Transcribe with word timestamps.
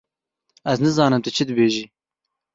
Ez 0.71 0.77
nizanim 0.83 1.21
tu 1.25 1.29
çi 1.35 1.43
dibêjî. 1.47 1.85